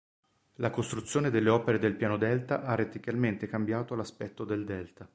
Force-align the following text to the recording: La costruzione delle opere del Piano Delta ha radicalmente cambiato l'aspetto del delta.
La 0.55 0.71
costruzione 0.71 1.29
delle 1.29 1.51
opere 1.51 1.77
del 1.77 1.93
Piano 1.95 2.17
Delta 2.17 2.63
ha 2.63 2.73
radicalmente 2.73 3.45
cambiato 3.45 3.93
l'aspetto 3.93 4.45
del 4.45 4.65
delta. 4.65 5.07